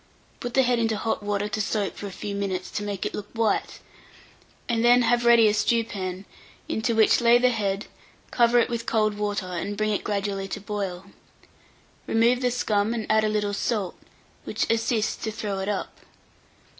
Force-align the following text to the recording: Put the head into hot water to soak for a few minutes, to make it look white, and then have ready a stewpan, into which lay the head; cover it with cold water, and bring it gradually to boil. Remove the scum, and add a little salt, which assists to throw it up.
Put 0.39 0.55
the 0.55 0.63
head 0.63 0.79
into 0.79 0.97
hot 0.97 1.21
water 1.21 1.47
to 1.47 1.61
soak 1.61 1.95
for 1.95 2.07
a 2.07 2.11
few 2.11 2.33
minutes, 2.33 2.71
to 2.71 2.81
make 2.81 3.05
it 3.05 3.13
look 3.13 3.27
white, 3.33 3.77
and 4.67 4.83
then 4.83 5.03
have 5.03 5.25
ready 5.25 5.47
a 5.47 5.53
stewpan, 5.53 6.25
into 6.67 6.95
which 6.95 7.21
lay 7.21 7.37
the 7.37 7.51
head; 7.51 7.85
cover 8.31 8.57
it 8.57 8.67
with 8.67 8.87
cold 8.87 9.13
water, 9.15 9.45
and 9.45 9.77
bring 9.77 9.91
it 9.91 10.03
gradually 10.03 10.47
to 10.47 10.59
boil. 10.59 11.05
Remove 12.07 12.41
the 12.41 12.49
scum, 12.49 12.95
and 12.95 13.05
add 13.11 13.23
a 13.23 13.29
little 13.29 13.53
salt, 13.53 13.95
which 14.43 14.67
assists 14.71 15.15
to 15.23 15.29
throw 15.31 15.59
it 15.59 15.69
up. 15.69 15.95